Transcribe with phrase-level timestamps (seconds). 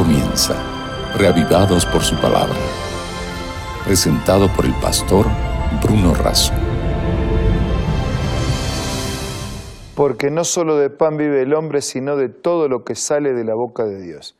[0.00, 0.54] comienza,
[1.18, 2.56] reavivados por su palabra.
[3.84, 5.26] Presentado por el pastor
[5.82, 6.54] Bruno Razo.
[9.94, 13.44] Porque no solo de pan vive el hombre, sino de todo lo que sale de
[13.44, 14.38] la boca de Dios.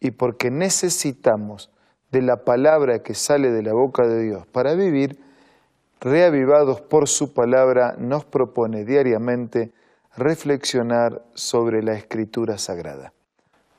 [0.00, 1.70] Y porque necesitamos
[2.10, 5.20] de la palabra que sale de la boca de Dios para vivir,
[6.00, 9.70] reavivados por su palabra, nos propone diariamente
[10.16, 13.12] reflexionar sobre la escritura sagrada.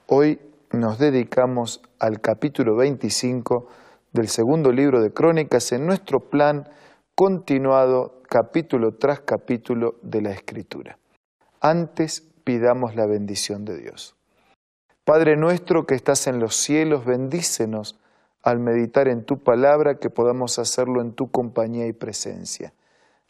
[0.07, 0.39] Hoy
[0.71, 3.67] nos dedicamos al capítulo 25
[4.11, 6.69] del segundo libro de Crónicas en nuestro plan
[7.15, 10.99] continuado capítulo tras capítulo de la Escritura.
[11.59, 14.15] Antes pidamos la bendición de Dios.
[15.03, 17.99] Padre nuestro que estás en los cielos, bendícenos
[18.43, 22.73] al meditar en tu palabra, que podamos hacerlo en tu compañía y presencia.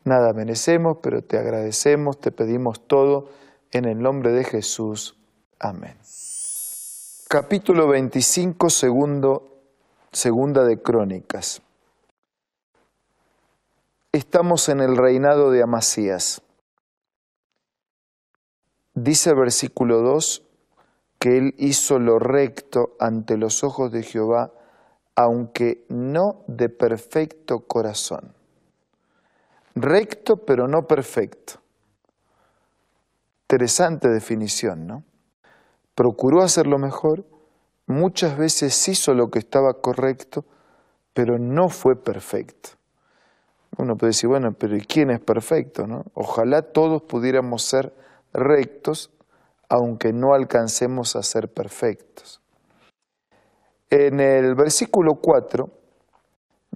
[0.04, 3.30] Nada merecemos, pero te agradecemos, te pedimos todo
[3.72, 5.18] en el nombre de Jesús.
[5.58, 5.98] Amén
[7.30, 9.62] capítulo 25, segundo,
[10.12, 11.62] segunda de Crónicas.
[14.12, 16.42] Estamos en el reinado de Amasías.
[18.96, 20.42] Dice versículo 2
[21.20, 24.52] que él hizo lo recto ante los ojos de Jehová,
[25.14, 28.34] aunque no de perfecto corazón.
[29.76, 31.62] Recto pero no perfecto.
[33.44, 35.04] Interesante definición, ¿no?
[36.00, 37.26] Procuró hacerlo mejor,
[37.86, 40.46] muchas veces hizo lo que estaba correcto,
[41.14, 42.70] pero no fue perfecto.
[43.78, 45.88] Uno puede decir, bueno, pero ¿y quién es perfecto?
[45.88, 46.06] No?
[46.14, 47.94] Ojalá todos pudiéramos ser
[48.32, 49.12] rectos,
[49.68, 52.42] aunque no alcancemos a ser perfectos.
[53.90, 55.66] En el versículo 4,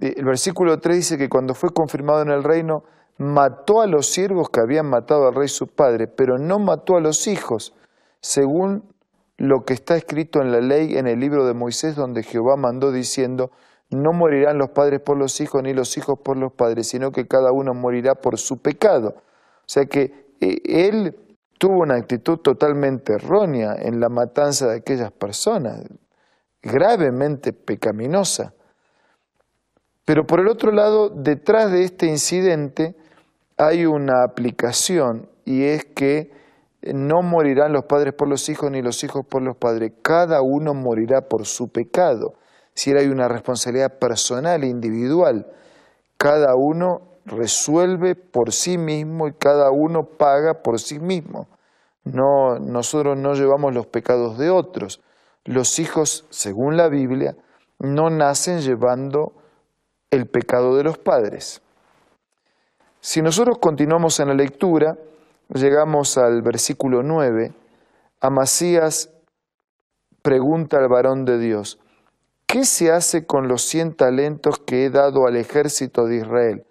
[0.02, 2.82] el versículo 3 dice que cuando fue confirmado en el reino,
[3.16, 7.00] mató a los siervos que habían matado al rey su padre, pero no mató a
[7.00, 7.72] los hijos,
[8.20, 8.93] según
[9.36, 12.92] lo que está escrito en la ley en el libro de Moisés, donde Jehová mandó
[12.92, 13.50] diciendo,
[13.90, 17.26] no morirán los padres por los hijos, ni los hijos por los padres, sino que
[17.26, 19.14] cada uno morirá por su pecado.
[19.16, 21.16] O sea que eh, él
[21.58, 25.82] tuvo una actitud totalmente errónea en la matanza de aquellas personas,
[26.62, 28.54] gravemente pecaminosa.
[30.04, 32.96] Pero por el otro lado, detrás de este incidente
[33.56, 36.32] hay una aplicación y es que
[36.92, 40.74] no morirán los padres por los hijos ni los hijos por los padres, cada uno
[40.74, 42.34] morirá por su pecado.
[42.74, 45.46] Si hay una responsabilidad personal, individual,
[46.18, 51.48] cada uno resuelve por sí mismo y cada uno paga por sí mismo.
[52.04, 55.00] No, nosotros no llevamos los pecados de otros.
[55.44, 57.36] Los hijos, según la Biblia,
[57.78, 59.32] no nacen llevando
[60.10, 61.62] el pecado de los padres.
[63.00, 64.96] Si nosotros continuamos en la lectura,
[65.54, 67.52] llegamos al versículo 9,
[68.20, 69.10] Amasías
[70.22, 71.78] pregunta al varón de Dios,
[72.46, 76.66] ¿qué se hace con los cien talentos que he dado al ejército de Israel?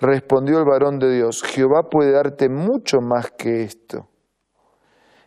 [0.00, 4.08] Respondió el varón de Dios, Jehová puede darte mucho más que esto.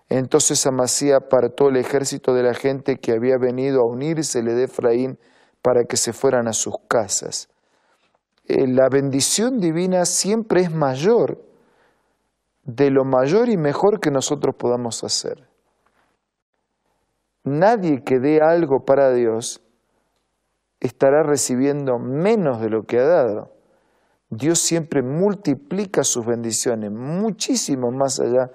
[0.07, 5.19] Entonces Amasías apartó el ejército de la gente que había venido a unírsele de Efraín
[5.61, 7.49] para que se fueran a sus casas.
[8.45, 11.50] Eh, la bendición divina siempre es mayor
[12.63, 15.47] de lo mayor y mejor que nosotros podamos hacer.
[17.43, 19.61] Nadie que dé algo para Dios
[20.79, 23.53] estará recibiendo menos de lo que ha dado.
[24.29, 28.51] Dios siempre multiplica sus bendiciones muchísimo más allá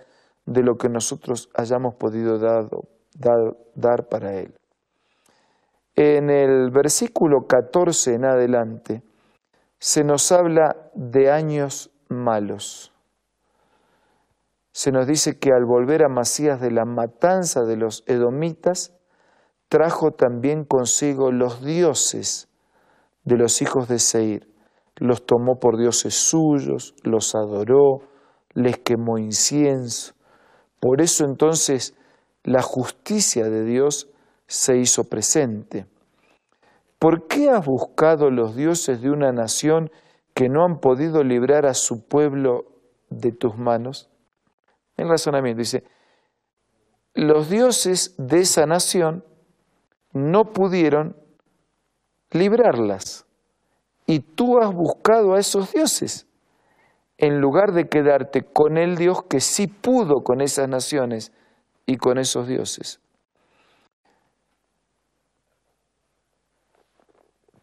[0.46, 2.68] de lo que nosotros hayamos podido dar,
[3.74, 4.54] dar para Él.
[5.96, 9.02] En el versículo 14 en adelante
[9.78, 12.95] se nos habla de años malos
[14.76, 18.94] se nos dice que al volver a Masías de la matanza de los edomitas,
[19.70, 22.50] trajo también consigo los dioses
[23.24, 24.52] de los hijos de Seir.
[24.96, 28.00] Los tomó por dioses suyos, los adoró,
[28.52, 30.12] les quemó incienso.
[30.78, 31.96] Por eso entonces
[32.44, 34.10] la justicia de Dios
[34.46, 35.86] se hizo presente.
[36.98, 39.90] ¿Por qué has buscado los dioses de una nación
[40.34, 42.66] que no han podido librar a su pueblo
[43.08, 44.10] de tus manos?
[44.96, 45.60] El razonamiento.
[45.60, 45.84] Dice,
[47.14, 49.24] los dioses de esa nación
[50.12, 51.16] no pudieron
[52.30, 53.26] librarlas.
[54.06, 56.26] Y tú has buscado a esos dioses
[57.18, 61.32] en lugar de quedarte con el Dios que sí pudo con esas naciones
[61.86, 63.00] y con esos dioses.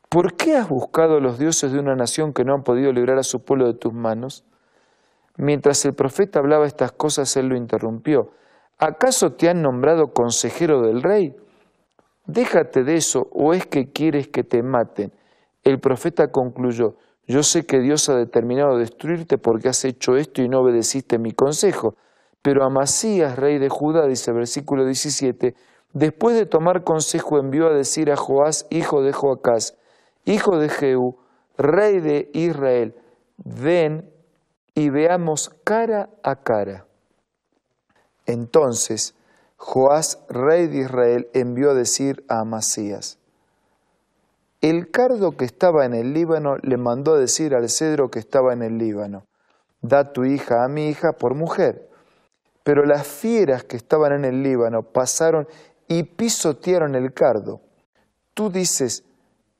[0.09, 3.17] ¿Por qué has buscado a los dioses de una nación que no han podido librar
[3.17, 4.43] a su pueblo de tus manos?
[5.37, 8.31] Mientras el profeta hablaba estas cosas, él lo interrumpió.
[8.77, 11.35] ¿Acaso te han nombrado consejero del rey?
[12.25, 15.11] déjate de eso o es que quieres que te maten.
[15.63, 16.95] El profeta concluyó,
[17.25, 21.31] yo sé que Dios ha determinado destruirte porque has hecho esto y no obedeciste mi
[21.31, 21.95] consejo.
[22.41, 25.55] Pero Amasías, rey de Judá, dice el versículo 17,
[25.93, 29.77] después de tomar consejo envió a decir a Joás, hijo de Joacás,
[30.25, 31.17] hijo de Jehú,
[31.57, 32.95] rey de Israel,
[33.37, 34.09] ven
[34.75, 36.85] y veamos cara a cara.
[38.25, 39.15] Entonces
[39.65, 43.17] Joás, rey de Israel, envió a decir a Amasías,
[44.59, 48.51] el cardo que estaba en el Líbano le mandó a decir al cedro que estaba
[48.51, 49.25] en el Líbano,
[49.81, 51.89] da tu hija a mi hija por mujer.
[52.65, 55.47] Pero las fieras que estaban en el Líbano pasaron
[55.87, 57.61] y pisotearon el cardo.
[58.33, 59.05] Tú dices,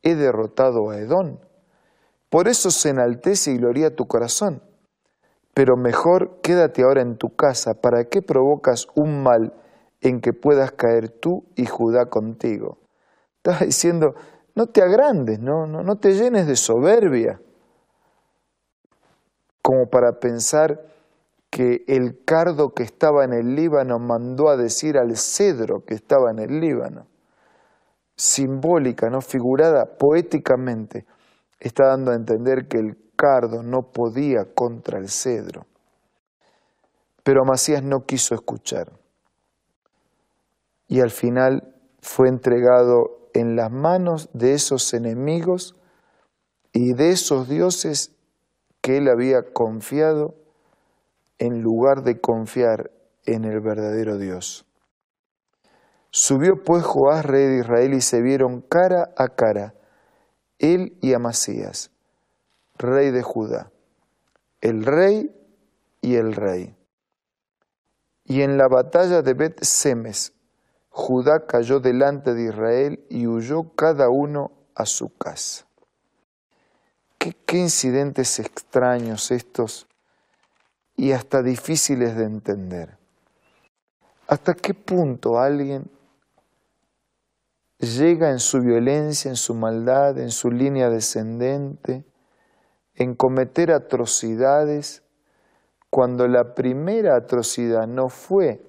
[0.01, 1.39] he derrotado a Edón.
[2.29, 4.61] Por eso se enaltece y gloria tu corazón.
[5.53, 9.53] Pero mejor quédate ahora en tu casa, ¿para qué provocas un mal
[10.01, 12.79] en que puedas caer tú y Judá contigo?
[13.37, 14.15] Estaba diciendo,
[14.55, 17.39] no te agrandes, no, no, no te llenes de soberbia,
[19.61, 20.81] como para pensar
[21.49, 26.31] que el cardo que estaba en el Líbano mandó a decir al cedro que estaba
[26.31, 27.07] en el Líbano.
[28.15, 31.05] Simbólica, no figurada, poéticamente,
[31.59, 35.65] está dando a entender que el cardo no podía contra el cedro.
[37.23, 38.91] Pero Amasías no quiso escuchar.
[40.87, 45.75] Y al final fue entregado en las manos de esos enemigos
[46.73, 48.11] y de esos dioses
[48.81, 50.35] que él había confiado
[51.39, 52.91] en lugar de confiar
[53.25, 54.65] en el verdadero Dios.
[56.11, 59.73] Subió pues Joás, rey de Israel, y se vieron cara a cara,
[60.59, 61.92] él y Amasías,
[62.77, 63.71] rey de Judá,
[64.61, 65.33] el rey
[66.01, 66.75] y el rey.
[68.25, 70.33] Y en la batalla de Bet Semes,
[70.89, 75.65] Judá cayó delante de Israel y huyó cada uno a su casa.
[77.17, 79.87] Qué, incidentes extraños estos
[80.95, 82.97] y hasta difíciles de entender.
[84.27, 85.89] ¿Hasta qué punto alguien
[87.79, 92.03] llega en su violencia, en su maldad, en su línea descendente,
[92.95, 95.03] en cometer atrocidades,
[95.89, 98.61] cuando la primera atrocidad no fue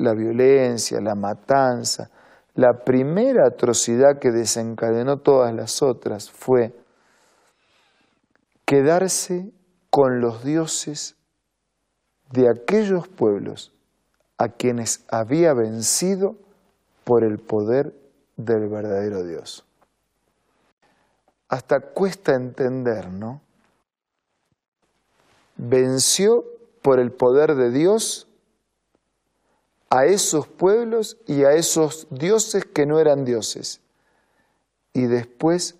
[0.00, 2.10] la violencia, la matanza.
[2.54, 6.74] La primera atrocidad que desencadenó todas las otras fue
[8.64, 9.52] quedarse
[9.90, 11.16] con los dioses
[12.32, 13.72] de aquellos pueblos
[14.38, 16.36] a quienes había vencido
[17.04, 17.94] por el poder
[18.36, 19.66] del verdadero Dios.
[21.50, 23.40] Hasta cuesta entender, ¿no?
[25.56, 26.44] Venció
[26.80, 28.28] por el poder de Dios
[29.90, 33.80] a esos pueblos y a esos dioses que no eran dioses.
[34.92, 35.74] Y después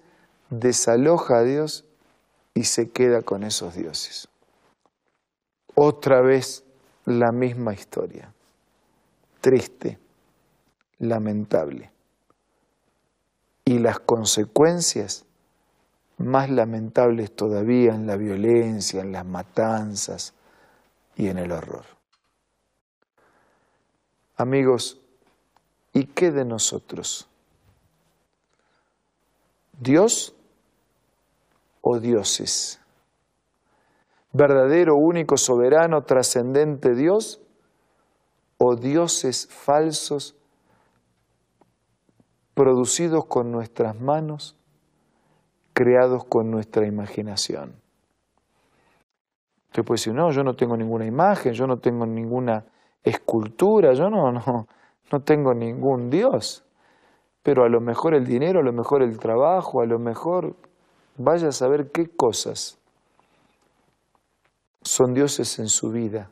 [0.50, 1.84] desaloja a Dios
[2.52, 4.28] y se queda con esos dioses.
[5.76, 6.64] Otra vez
[7.05, 8.34] la misma historia.
[9.40, 10.00] Triste,
[10.99, 11.93] lamentable.
[13.64, 15.26] Y las consecuencias
[16.20, 20.34] más lamentables todavía en la violencia, en las matanzas
[21.17, 21.84] y en el horror.
[24.36, 25.00] Amigos,
[25.93, 27.27] ¿y qué de nosotros?
[29.81, 30.34] ¿Dios
[31.81, 32.81] o dioses?
[34.32, 37.41] ¿Verdadero, único, soberano, trascendente Dios
[38.58, 40.36] o dioses falsos
[42.55, 44.55] producidos con nuestras manos,
[45.81, 47.72] creados con nuestra imaginación?
[49.69, 52.67] Usted puede decir, no, yo no tengo ninguna imagen, yo no tengo ninguna
[53.03, 54.67] escultura, yo no, no,
[55.10, 56.63] no tengo ningún Dios.
[57.43, 60.55] Pero a lo mejor el dinero, a lo mejor el trabajo, a lo mejor
[61.17, 62.79] vaya a saber qué cosas
[64.82, 66.29] son dioses en su vida,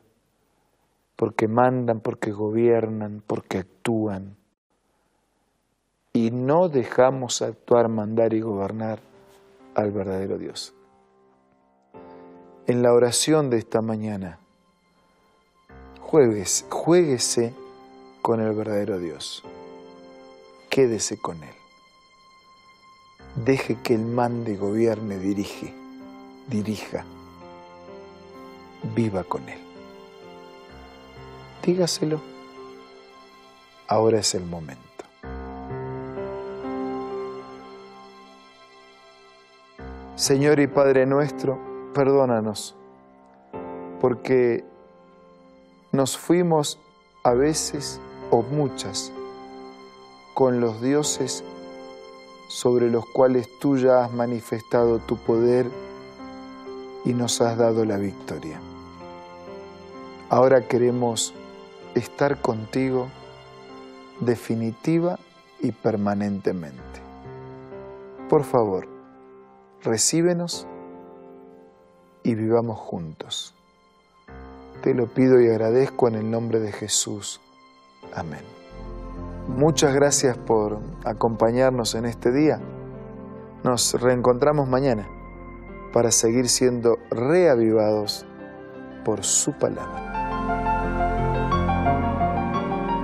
[1.17, 4.37] porque mandan, porque gobiernan, porque actúan.
[6.12, 9.08] Y no dejamos actuar, mandar y gobernar
[9.78, 10.75] al verdadero Dios.
[12.66, 14.40] En la oración de esta mañana,
[16.00, 17.52] Juegues, jueguese
[18.23, 19.44] con el verdadero Dios.
[20.70, 21.54] Quédese con Él.
[23.44, 25.75] Deje que Él mande, gobierne, dirige,
[26.47, 27.04] dirija.
[28.97, 29.61] Viva con Él.
[31.62, 32.23] Dígaselo.
[33.87, 34.88] Ahora es el momento.
[40.19, 41.61] Señor y Padre nuestro,
[41.95, 42.75] perdónanos,
[44.01, 44.65] porque
[45.93, 46.81] nos fuimos
[47.23, 48.01] a veces
[48.33, 49.13] o muchas
[50.35, 51.45] con los dioses
[52.49, 55.71] sobre los cuales tú ya has manifestado tu poder
[57.05, 58.61] y nos has dado la victoria.
[60.31, 61.33] Ahora queremos
[61.95, 63.07] estar contigo
[64.19, 65.17] definitiva
[65.61, 67.03] y permanentemente.
[68.29, 68.98] Por favor,
[69.82, 70.66] recíbenos
[72.23, 73.54] y vivamos juntos.
[74.82, 77.40] Te lo pido y agradezco en el nombre de Jesús.
[78.14, 78.42] Amén.
[79.49, 82.61] Muchas gracias por acompañarnos en este día.
[83.64, 85.08] Nos reencontramos mañana
[85.92, 88.26] para seguir siendo reavivados
[89.04, 90.08] por su palabra.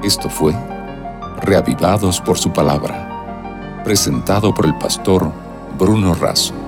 [0.02, 0.54] Esto fue
[1.40, 5.30] Reavivados por su palabra, presentado por el pastor
[5.78, 6.63] Bruno Razo.